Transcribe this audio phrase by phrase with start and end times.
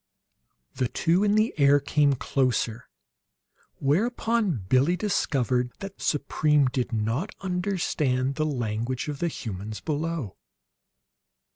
[0.73, 2.89] The two in the air came closer;
[3.75, 10.37] whereupon Billie discovered that Supreme did not understand the language of the humans below.